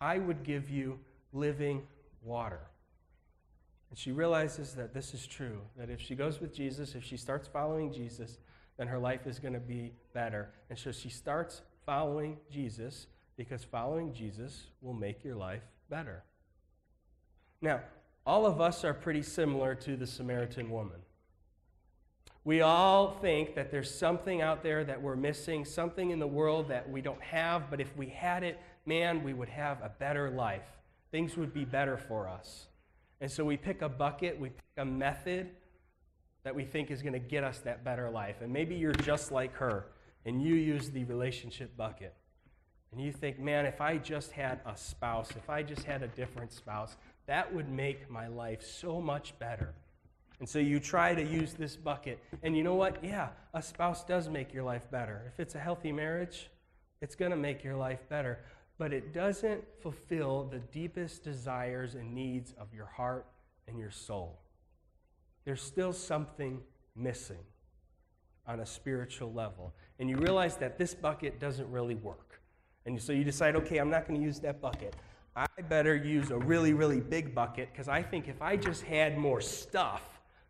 I 0.00 0.18
would 0.18 0.42
give 0.42 0.70
you 0.70 0.98
living 1.32 1.82
water. 2.22 2.60
And 3.90 3.98
she 3.98 4.10
realizes 4.12 4.74
that 4.74 4.94
this 4.94 5.14
is 5.14 5.26
true, 5.26 5.60
that 5.76 5.90
if 5.90 6.00
she 6.00 6.14
goes 6.14 6.40
with 6.40 6.54
Jesus, 6.54 6.94
if 6.94 7.04
she 7.04 7.16
starts 7.16 7.46
following 7.46 7.92
Jesus, 7.92 8.38
then 8.76 8.88
her 8.88 8.98
life 8.98 9.26
is 9.26 9.38
going 9.38 9.54
to 9.54 9.60
be 9.60 9.92
better. 10.14 10.50
And 10.70 10.78
so 10.78 10.90
she 10.90 11.10
starts 11.10 11.62
following 11.86 12.38
Jesus 12.50 13.06
because 13.36 13.62
following 13.62 14.12
Jesus 14.12 14.68
will 14.80 14.94
make 14.94 15.22
your 15.22 15.36
life 15.36 15.62
better. 15.90 16.24
Now, 17.60 17.80
all 18.26 18.46
of 18.46 18.60
us 18.60 18.84
are 18.84 18.94
pretty 18.94 19.22
similar 19.22 19.74
to 19.74 19.96
the 19.96 20.06
Samaritan 20.06 20.70
woman. 20.70 21.00
We 22.44 22.60
all 22.60 23.10
think 23.22 23.54
that 23.54 23.70
there's 23.70 23.92
something 23.92 24.42
out 24.42 24.62
there 24.62 24.84
that 24.84 25.00
we're 25.00 25.16
missing, 25.16 25.64
something 25.64 26.10
in 26.10 26.18
the 26.18 26.26
world 26.26 26.68
that 26.68 26.88
we 26.88 27.00
don't 27.00 27.22
have, 27.22 27.70
but 27.70 27.80
if 27.80 27.96
we 27.96 28.06
had 28.08 28.42
it, 28.42 28.60
man, 28.84 29.22
we 29.22 29.32
would 29.32 29.48
have 29.48 29.80
a 29.82 29.90
better 29.98 30.30
life. 30.30 30.66
Things 31.10 31.36
would 31.36 31.54
be 31.54 31.64
better 31.64 31.96
for 31.96 32.28
us. 32.28 32.66
And 33.20 33.30
so 33.30 33.44
we 33.44 33.56
pick 33.56 33.80
a 33.80 33.88
bucket, 33.88 34.38
we 34.38 34.50
pick 34.50 34.64
a 34.76 34.84
method 34.84 35.50
that 36.42 36.54
we 36.54 36.64
think 36.64 36.90
is 36.90 37.00
going 37.00 37.14
to 37.14 37.18
get 37.18 37.44
us 37.44 37.60
that 37.60 37.82
better 37.82 38.10
life. 38.10 38.36
And 38.42 38.52
maybe 38.52 38.74
you're 38.74 38.92
just 38.92 39.32
like 39.32 39.54
her 39.54 39.86
and 40.26 40.42
you 40.42 40.54
use 40.54 40.90
the 40.90 41.04
relationship 41.04 41.74
bucket. 41.76 42.14
And 42.92 43.00
you 43.00 43.10
think, 43.10 43.40
man, 43.40 43.66
if 43.66 43.80
I 43.80 43.96
just 43.96 44.32
had 44.32 44.60
a 44.66 44.76
spouse, 44.76 45.30
if 45.30 45.48
I 45.50 45.62
just 45.62 45.84
had 45.84 46.02
a 46.02 46.08
different 46.08 46.52
spouse, 46.52 46.96
that 47.26 47.54
would 47.54 47.68
make 47.68 48.10
my 48.10 48.26
life 48.26 48.62
so 48.62 49.00
much 49.00 49.38
better. 49.38 49.74
And 50.40 50.48
so 50.48 50.58
you 50.58 50.80
try 50.80 51.14
to 51.14 51.22
use 51.22 51.54
this 51.54 51.76
bucket. 51.76 52.18
And 52.42 52.56
you 52.56 52.62
know 52.62 52.74
what? 52.74 53.02
Yeah, 53.02 53.28
a 53.54 53.62
spouse 53.62 54.04
does 54.04 54.28
make 54.28 54.52
your 54.52 54.64
life 54.64 54.90
better. 54.90 55.22
If 55.32 55.40
it's 55.40 55.54
a 55.54 55.58
healthy 55.58 55.92
marriage, 55.92 56.50
it's 57.00 57.14
going 57.14 57.30
to 57.30 57.36
make 57.36 57.62
your 57.64 57.76
life 57.76 58.00
better. 58.08 58.40
But 58.76 58.92
it 58.92 59.14
doesn't 59.14 59.62
fulfill 59.80 60.44
the 60.50 60.58
deepest 60.58 61.22
desires 61.22 61.94
and 61.94 62.14
needs 62.14 62.52
of 62.58 62.74
your 62.74 62.86
heart 62.86 63.26
and 63.68 63.78
your 63.78 63.90
soul. 63.90 64.40
There's 65.44 65.62
still 65.62 65.92
something 65.92 66.60
missing 66.96 67.44
on 68.46 68.60
a 68.60 68.66
spiritual 68.66 69.32
level. 69.32 69.72
And 69.98 70.10
you 70.10 70.16
realize 70.16 70.56
that 70.56 70.76
this 70.76 70.94
bucket 70.94 71.38
doesn't 71.38 71.70
really 71.70 71.94
work. 71.94 72.40
And 72.86 73.00
so 73.00 73.12
you 73.12 73.24
decide, 73.24 73.56
okay, 73.56 73.78
I'm 73.78 73.90
not 73.90 74.06
going 74.06 74.20
to 74.20 74.26
use 74.26 74.40
that 74.40 74.60
bucket. 74.60 74.94
I 75.36 75.46
better 75.68 75.96
use 75.96 76.30
a 76.30 76.38
really, 76.38 76.74
really 76.74 77.00
big 77.00 77.34
bucket 77.34 77.70
because 77.72 77.88
I 77.88 78.02
think 78.02 78.28
if 78.28 78.40
I 78.40 78.56
just 78.56 78.82
had 78.82 79.18
more 79.18 79.40
stuff, 79.40 80.02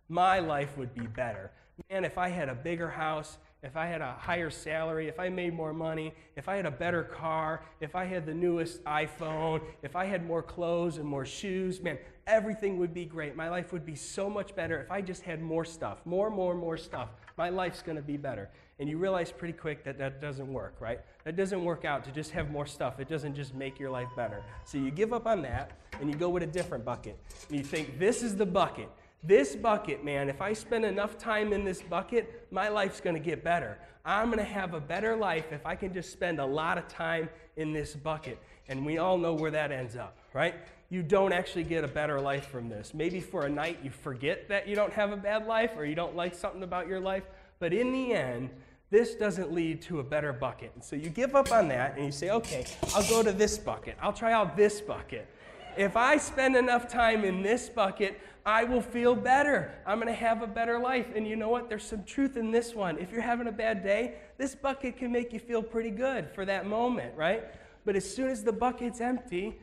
my 0.08 0.40
life 0.40 0.76
would 0.76 0.94
be 0.94 1.06
better. 1.06 1.50
Man, 1.90 2.04
if 2.04 2.18
I 2.18 2.28
had 2.28 2.50
a 2.50 2.54
bigger 2.54 2.90
house, 2.90 3.38
if 3.62 3.78
I 3.78 3.86
had 3.86 4.02
a 4.02 4.12
higher 4.12 4.50
salary, 4.50 5.08
if 5.08 5.18
I 5.18 5.30
made 5.30 5.54
more 5.54 5.72
money, 5.72 6.12
if 6.36 6.50
I 6.50 6.56
had 6.56 6.66
a 6.66 6.70
better 6.70 7.02
car, 7.02 7.62
if 7.80 7.96
I 7.96 8.04
had 8.04 8.26
the 8.26 8.34
newest 8.34 8.84
iPhone, 8.84 9.62
if 9.82 9.96
I 9.96 10.04
had 10.04 10.26
more 10.26 10.42
clothes 10.42 10.98
and 10.98 11.06
more 11.06 11.24
shoes, 11.24 11.80
man, 11.80 11.96
everything 12.26 12.76
would 12.78 12.92
be 12.92 13.06
great. 13.06 13.34
My 13.36 13.48
life 13.48 13.72
would 13.72 13.86
be 13.86 13.94
so 13.94 14.28
much 14.28 14.54
better 14.54 14.78
if 14.80 14.90
I 14.90 15.00
just 15.00 15.22
had 15.22 15.40
more 15.40 15.64
stuff, 15.64 16.04
more, 16.04 16.28
more, 16.28 16.54
more 16.54 16.76
stuff. 16.76 17.08
My 17.36 17.48
life's 17.48 17.82
going 17.82 17.96
to 17.96 18.02
be 18.02 18.16
better. 18.16 18.48
And 18.78 18.88
you 18.88 18.98
realize 18.98 19.30
pretty 19.30 19.54
quick 19.54 19.84
that 19.84 19.98
that 19.98 20.20
doesn't 20.20 20.52
work, 20.52 20.74
right? 20.80 21.00
That 21.24 21.36
doesn't 21.36 21.64
work 21.64 21.84
out 21.84 22.04
to 22.04 22.10
just 22.10 22.30
have 22.32 22.50
more 22.50 22.66
stuff. 22.66 22.98
It 22.98 23.08
doesn't 23.08 23.34
just 23.34 23.54
make 23.54 23.78
your 23.78 23.90
life 23.90 24.08
better. 24.16 24.42
So 24.64 24.78
you 24.78 24.90
give 24.90 25.12
up 25.12 25.26
on 25.26 25.42
that 25.42 25.72
and 26.00 26.10
you 26.10 26.16
go 26.16 26.28
with 26.28 26.42
a 26.42 26.46
different 26.46 26.84
bucket. 26.84 27.18
And 27.48 27.58
you 27.58 27.64
think, 27.64 27.98
this 27.98 28.22
is 28.22 28.36
the 28.36 28.46
bucket. 28.46 28.88
This 29.22 29.56
bucket, 29.56 30.04
man, 30.04 30.28
if 30.28 30.42
I 30.42 30.52
spend 30.52 30.84
enough 30.84 31.16
time 31.16 31.52
in 31.52 31.64
this 31.64 31.80
bucket, 31.82 32.46
my 32.50 32.68
life's 32.68 33.00
going 33.00 33.14
to 33.14 33.22
get 33.22 33.42
better. 33.42 33.78
I'm 34.04 34.26
going 34.26 34.38
to 34.38 34.44
have 34.44 34.74
a 34.74 34.80
better 34.80 35.16
life 35.16 35.50
if 35.50 35.64
I 35.64 35.76
can 35.76 35.94
just 35.94 36.12
spend 36.12 36.40
a 36.40 36.44
lot 36.44 36.76
of 36.76 36.88
time 36.88 37.30
in 37.56 37.72
this 37.72 37.94
bucket. 37.94 38.38
And 38.68 38.84
we 38.84 38.98
all 38.98 39.16
know 39.16 39.32
where 39.32 39.50
that 39.50 39.72
ends 39.72 39.96
up, 39.96 40.18
right? 40.34 40.54
You 40.90 41.02
don't 41.02 41.32
actually 41.32 41.64
get 41.64 41.84
a 41.84 41.88
better 41.88 42.20
life 42.20 42.48
from 42.48 42.68
this. 42.68 42.92
Maybe 42.94 43.20
for 43.20 43.46
a 43.46 43.48
night 43.48 43.78
you 43.82 43.90
forget 43.90 44.48
that 44.48 44.68
you 44.68 44.76
don't 44.76 44.92
have 44.92 45.12
a 45.12 45.16
bad 45.16 45.46
life 45.46 45.72
or 45.76 45.84
you 45.84 45.94
don't 45.94 46.14
like 46.14 46.34
something 46.34 46.62
about 46.62 46.86
your 46.86 47.00
life, 47.00 47.24
but 47.58 47.72
in 47.72 47.92
the 47.92 48.12
end, 48.12 48.50
this 48.90 49.14
doesn't 49.14 49.52
lead 49.52 49.82
to 49.82 49.98
a 49.98 50.04
better 50.04 50.32
bucket. 50.32 50.70
And 50.74 50.84
so 50.84 50.94
you 50.94 51.08
give 51.08 51.34
up 51.34 51.50
on 51.50 51.68
that 51.68 51.96
and 51.96 52.04
you 52.04 52.12
say, 52.12 52.30
okay, 52.30 52.66
I'll 52.94 53.08
go 53.08 53.22
to 53.22 53.32
this 53.32 53.58
bucket. 53.58 53.96
I'll 54.00 54.12
try 54.12 54.32
out 54.32 54.56
this 54.56 54.80
bucket. 54.80 55.28
If 55.76 55.96
I 55.96 56.16
spend 56.18 56.54
enough 56.54 56.86
time 56.86 57.24
in 57.24 57.42
this 57.42 57.68
bucket, 57.68 58.20
I 58.46 58.62
will 58.62 58.82
feel 58.82 59.16
better. 59.16 59.74
I'm 59.86 59.98
going 59.98 60.06
to 60.06 60.14
have 60.14 60.42
a 60.42 60.46
better 60.46 60.78
life. 60.78 61.06
And 61.16 61.26
you 61.26 61.34
know 61.34 61.48
what? 61.48 61.68
There's 61.68 61.84
some 61.84 62.04
truth 62.04 62.36
in 62.36 62.52
this 62.52 62.74
one. 62.74 62.98
If 62.98 63.10
you're 63.10 63.22
having 63.22 63.48
a 63.48 63.52
bad 63.52 63.82
day, 63.82 64.14
this 64.38 64.54
bucket 64.54 64.98
can 64.98 65.10
make 65.10 65.32
you 65.32 65.40
feel 65.40 65.62
pretty 65.62 65.90
good 65.90 66.28
for 66.32 66.44
that 66.44 66.66
moment, 66.66 67.16
right? 67.16 67.44
But 67.84 67.96
as 67.96 68.08
soon 68.08 68.28
as 68.28 68.44
the 68.44 68.52
bucket's 68.52 69.00
empty, 69.00 69.58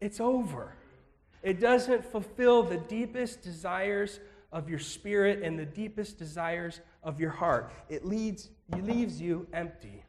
it's 0.00 0.20
over. 0.20 0.74
It 1.42 1.60
doesn't 1.60 2.04
fulfill 2.04 2.62
the 2.62 2.76
deepest 2.76 3.42
desires 3.42 4.20
of 4.52 4.68
your 4.68 4.78
spirit 4.78 5.42
and 5.42 5.58
the 5.58 5.66
deepest 5.66 6.18
desires 6.18 6.80
of 7.02 7.20
your 7.20 7.30
heart. 7.30 7.72
It 7.88 8.04
leads, 8.04 8.48
leaves 8.70 9.20
you 9.20 9.46
empty. 9.52 10.04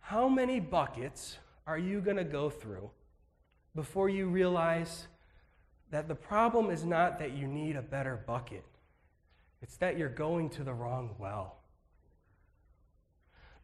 How 0.00 0.28
many 0.28 0.60
buckets 0.60 1.38
are 1.66 1.78
you 1.78 2.00
going 2.00 2.16
to 2.16 2.24
go 2.24 2.50
through 2.50 2.90
before 3.74 4.08
you 4.08 4.26
realize 4.26 5.06
that 5.90 6.08
the 6.08 6.14
problem 6.14 6.70
is 6.70 6.84
not 6.84 7.18
that 7.18 7.32
you 7.32 7.46
need 7.46 7.76
a 7.76 7.82
better 7.82 8.22
bucket, 8.26 8.64
it's 9.62 9.76
that 9.76 9.96
you're 9.96 10.08
going 10.08 10.50
to 10.50 10.64
the 10.64 10.74
wrong 10.74 11.14
well. 11.18 11.56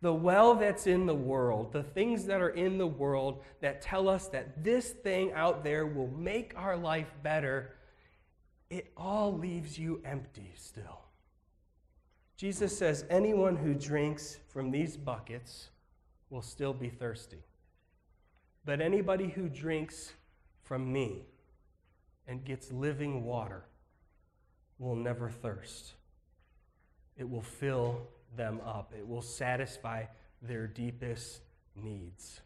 The 0.03 0.13
well 0.13 0.55
that's 0.55 0.87
in 0.87 1.05
the 1.05 1.15
world, 1.15 1.73
the 1.73 1.83
things 1.83 2.25
that 2.27 2.41
are 2.41 2.51
in 2.51 2.79
the 2.79 2.87
world 2.87 3.43
that 3.61 3.83
tell 3.83 4.09
us 4.09 4.29
that 4.29 4.65
this 4.65 4.91
thing 4.91 5.33
out 5.33 5.63
there 5.63 5.87
will 5.87 6.09
make 6.09 6.55
our 6.57 6.77
life 6.77 7.13
better, 7.23 7.75
it 8.71 8.93
all 8.97 9.37
leaves 9.37 9.79
you 9.79 10.01
empty 10.05 10.53
still. 10.57 11.03
Jesus 12.37 12.77
says, 12.77 13.05
Anyone 13.11 13.57
who 13.57 13.75
drinks 13.75 14.39
from 14.49 14.71
these 14.71 14.97
buckets 14.97 15.69
will 16.31 16.41
still 16.41 16.73
be 16.73 16.89
thirsty. 16.89 17.45
But 18.65 18.81
anybody 18.81 19.29
who 19.29 19.49
drinks 19.51 20.15
from 20.63 20.91
me 20.91 21.27
and 22.27 22.45
gets 22.45 22.73
living 22.73 23.25
water 23.25 23.65
will 24.79 24.97
never 24.97 25.29
thirst. 25.29 25.93
It 27.19 27.29
will 27.29 27.43
fill 27.43 28.09
them 28.37 28.61
up, 28.65 28.93
it 28.97 29.07
will 29.07 29.23
satisfy 29.23 30.05
their 30.43 30.67
deepest 30.67 31.43
needs. 31.75 32.41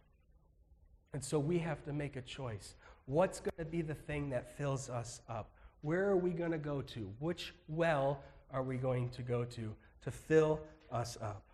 And 1.12 1.22
so 1.22 1.38
we 1.38 1.58
have 1.58 1.84
to 1.84 1.92
make 1.92 2.16
a 2.16 2.22
choice. 2.22 2.74
What's 3.06 3.40
going 3.40 3.56
to 3.58 3.64
be 3.64 3.82
the 3.82 3.94
thing 3.94 4.30
that 4.30 4.56
fills 4.56 4.88
us 4.88 5.20
up? 5.28 5.50
Where 5.82 6.08
are 6.08 6.16
we 6.16 6.30
going 6.30 6.52
to 6.52 6.58
go 6.58 6.80
to? 6.80 7.12
Which 7.18 7.54
well 7.68 8.22
are 8.52 8.62
we 8.62 8.76
going 8.76 9.10
to 9.10 9.22
go 9.22 9.44
to 9.44 9.74
to 10.02 10.10
fill 10.10 10.60
us 10.90 11.18
up? 11.20 11.44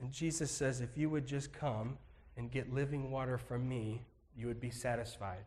And 0.00 0.10
Jesus 0.10 0.50
says, 0.50 0.80
if 0.80 0.96
you 0.96 1.08
would 1.10 1.26
just 1.26 1.52
come 1.52 1.96
and 2.36 2.50
get 2.50 2.72
living 2.72 3.10
water 3.10 3.38
from 3.38 3.68
me, 3.68 4.02
you 4.36 4.46
would 4.46 4.60
be 4.60 4.70
satisfied. 4.70 5.44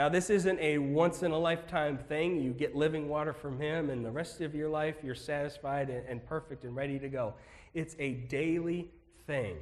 Now, 0.00 0.08
this 0.08 0.30
isn't 0.30 0.58
a 0.60 0.78
once 0.78 1.22
in 1.24 1.30
a 1.30 1.38
lifetime 1.38 1.98
thing. 1.98 2.40
You 2.40 2.54
get 2.54 2.74
living 2.74 3.06
water 3.06 3.34
from 3.34 3.60
Him, 3.60 3.90
and 3.90 4.02
the 4.02 4.10
rest 4.10 4.40
of 4.40 4.54
your 4.54 4.70
life 4.70 4.96
you're 5.02 5.14
satisfied 5.14 5.90
and, 5.90 6.24
perfect 6.24 6.64
and 6.64 6.74
ready 6.74 6.98
to 6.98 7.10
go. 7.10 7.34
It's 7.74 7.96
a 7.98 8.12
daily 8.12 8.90
thing. 9.26 9.58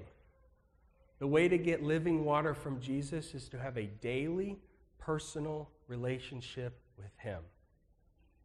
The 1.18 1.26
way 1.26 1.48
to 1.48 1.58
get 1.58 1.82
living 1.82 2.24
water 2.24 2.54
from 2.54 2.80
Jesus 2.80 3.34
is 3.34 3.48
to 3.48 3.58
have 3.58 3.76
a 3.76 3.86
daily, 4.00 4.60
personal 5.00 5.70
relationship 5.88 6.78
with 6.96 7.10
Him. 7.16 7.40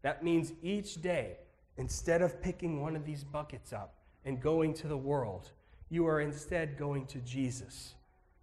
That 0.02 0.24
means 0.24 0.52
each 0.64 1.00
day, 1.00 1.38
instead 1.78 2.24
of 2.24 2.42
picking 2.42 2.82
one 2.82 2.96
of 2.96 3.06
these 3.06 3.24
buckets 3.24 3.72
up 3.72 3.98
and 4.26 4.42
going 4.42 4.74
to 4.74 4.88
the 4.88 4.98
world, 4.98 5.52
you 5.90 6.08
are 6.08 6.22
instead 6.22 6.76
going 6.76 7.06
to 7.06 7.20
Jesus. 7.20 7.94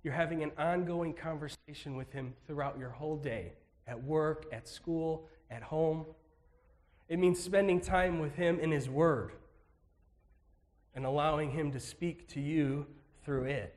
You're 0.02 0.14
having 0.14 0.42
an 0.42 0.52
ongoing 0.57 1.12
conversation 1.12 1.97
with 1.97 2.12
Him 2.12 2.35
throughout 2.47 2.78
your 2.78 2.90
whole 2.90 3.16
day 3.16 3.52
at 3.87 4.02
work, 4.02 4.47
at 4.52 4.69
school, 4.69 5.28
at 5.50 5.62
home. 5.62 6.07
It 7.09 7.19
means 7.19 7.42
spending 7.42 7.80
time 7.80 8.21
with 8.21 8.35
Him 8.35 8.59
in 8.61 8.71
His 8.71 8.88
Word 8.88 9.33
and 10.95 11.04
allowing 11.04 11.50
Him 11.50 11.73
to 11.73 11.80
speak 11.80 12.28
to 12.28 12.40
you 12.40 12.87
through 13.25 13.45
it. 13.45 13.75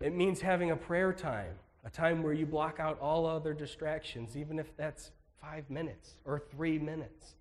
It 0.00 0.14
means 0.14 0.40
having 0.40 0.70
a 0.70 0.76
prayer 0.76 1.12
time, 1.12 1.54
a 1.84 1.90
time 1.90 2.22
where 2.22 2.32
you 2.32 2.46
block 2.46 2.78
out 2.78 3.00
all 3.00 3.26
other 3.26 3.52
distractions, 3.52 4.36
even 4.36 4.58
if 4.58 4.76
that's 4.76 5.10
five 5.40 5.68
minutes 5.70 6.14
or 6.24 6.38
three 6.38 6.78
minutes, 6.78 7.34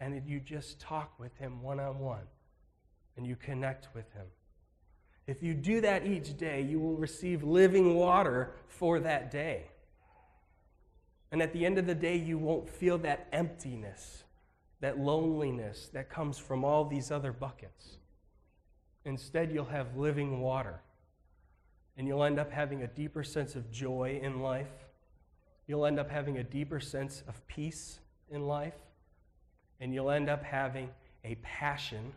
and 0.00 0.22
you 0.26 0.40
just 0.40 0.80
talk 0.80 1.12
with 1.18 1.36
Him 1.36 1.62
one 1.62 1.78
on 1.78 1.98
one 1.98 2.26
and 3.16 3.26
you 3.26 3.36
connect 3.36 3.88
with 3.94 4.10
Him. 4.14 4.24
If 5.30 5.44
you 5.44 5.54
do 5.54 5.80
that 5.82 6.04
each 6.04 6.36
day, 6.36 6.60
you 6.60 6.80
will 6.80 6.96
receive 6.96 7.44
living 7.44 7.94
water 7.94 8.50
for 8.66 8.98
that 8.98 9.30
day. 9.30 9.68
And 11.30 11.40
at 11.40 11.52
the 11.52 11.64
end 11.64 11.78
of 11.78 11.86
the 11.86 11.94
day, 11.94 12.16
you 12.16 12.36
won't 12.36 12.68
feel 12.68 12.98
that 12.98 13.28
emptiness, 13.32 14.24
that 14.80 14.98
loneliness 14.98 15.88
that 15.92 16.10
comes 16.10 16.36
from 16.36 16.64
all 16.64 16.84
these 16.84 17.12
other 17.12 17.32
buckets. 17.32 17.98
Instead, 19.04 19.52
you'll 19.52 19.66
have 19.66 19.96
living 19.96 20.40
water 20.40 20.80
and 21.96 22.08
you'll 22.08 22.24
end 22.24 22.40
up 22.40 22.50
having 22.50 22.82
a 22.82 22.88
deeper 22.88 23.22
sense 23.22 23.54
of 23.54 23.70
joy 23.70 24.18
in 24.20 24.40
life. 24.40 24.88
You'll 25.68 25.86
end 25.86 26.00
up 26.00 26.10
having 26.10 26.38
a 26.38 26.42
deeper 26.42 26.80
sense 26.80 27.22
of 27.28 27.46
peace 27.46 28.00
in 28.32 28.48
life. 28.48 28.74
And 29.78 29.94
you'll 29.94 30.10
end 30.10 30.28
up 30.28 30.42
having 30.42 30.90
a 31.22 31.36
passion 31.36 32.14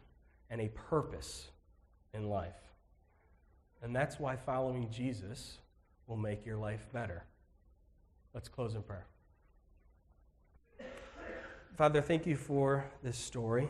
and 0.50 0.60
a 0.60 0.70
purpose 0.70 1.50
in 2.16 2.28
life. 2.28 2.63
And 3.84 3.94
that's 3.94 4.18
why 4.18 4.38
following 4.38 4.90
Jesus 4.90 5.58
will 6.08 6.16
make 6.18 6.46
your 6.46 6.58
life 6.58 6.88
better. 6.94 7.26
Let's 8.34 8.48
close 8.48 8.76
in 8.76 8.82
prayer. 8.82 9.06
Father, 11.76 12.02
thank 12.02 12.26
you 12.26 12.38
for 12.38 12.86
this 13.04 13.18
story 13.18 13.68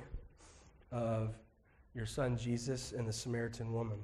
of 0.92 1.34
your 1.96 2.06
son 2.06 2.38
Jesus 2.38 2.92
and 2.92 3.08
the 3.08 3.14
Samaritan 3.14 3.74
woman. 3.74 3.98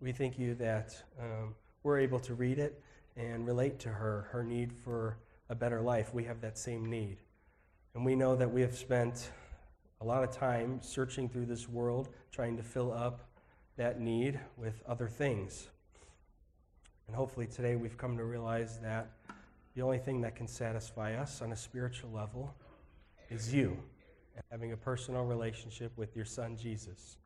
We 0.00 0.12
thank 0.12 0.38
you 0.38 0.54
that 0.54 0.96
um, 1.20 1.54
we're 1.82 1.98
able 1.98 2.20
to 2.20 2.34
read 2.34 2.58
it 2.58 2.80
and 3.16 3.46
relate 3.46 3.78
to 3.80 3.90
her, 3.90 4.28
her 4.30 4.42
need 4.42 4.72
for 4.72 5.18
a 5.50 5.54
better 5.54 5.82
life. 5.82 6.14
We 6.14 6.24
have 6.24 6.40
that 6.40 6.56
same 6.56 6.86
need. 6.86 7.18
And 7.94 8.06
we 8.06 8.14
know 8.16 8.36
that 8.36 8.50
we 8.50 8.62
have 8.62 8.76
spent 8.76 9.32
a 10.00 10.04
lot 10.04 10.22
of 10.22 10.30
time 10.30 10.78
searching 10.80 11.28
through 11.28 11.46
this 11.46 11.68
world, 11.68 12.08
trying 12.30 12.56
to 12.56 12.62
fill 12.62 12.92
up 12.92 13.27
that 13.78 14.00
need 14.00 14.38
with 14.56 14.82
other 14.86 15.08
things. 15.08 15.68
And 17.06 17.16
hopefully 17.16 17.46
today 17.46 17.76
we've 17.76 17.96
come 17.96 18.16
to 18.18 18.24
realize 18.24 18.78
that 18.80 19.12
the 19.74 19.82
only 19.82 19.98
thing 19.98 20.20
that 20.20 20.36
can 20.36 20.48
satisfy 20.48 21.14
us 21.14 21.40
on 21.40 21.52
a 21.52 21.56
spiritual 21.56 22.10
level 22.10 22.54
is 23.30 23.54
you 23.54 23.78
and 24.34 24.44
having 24.50 24.72
a 24.72 24.76
personal 24.76 25.24
relationship 25.24 25.92
with 25.96 26.14
your 26.16 26.24
son 26.24 26.56
Jesus. 26.56 27.16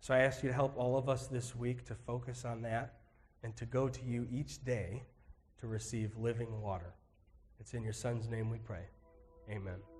So 0.00 0.14
I 0.14 0.20
ask 0.20 0.42
you 0.42 0.48
to 0.48 0.54
help 0.54 0.76
all 0.76 0.96
of 0.96 1.08
us 1.08 1.26
this 1.26 1.54
week 1.54 1.84
to 1.86 1.94
focus 1.94 2.44
on 2.44 2.62
that 2.62 2.94
and 3.42 3.54
to 3.56 3.66
go 3.66 3.88
to 3.88 4.00
you 4.04 4.26
each 4.30 4.64
day 4.64 5.02
to 5.60 5.66
receive 5.66 6.16
living 6.16 6.60
water. 6.60 6.94
It's 7.60 7.74
in 7.74 7.82
your 7.82 7.92
Son's 7.92 8.28
name 8.28 8.50
we 8.50 8.58
pray. 8.58 8.86
Amen. 9.50 9.95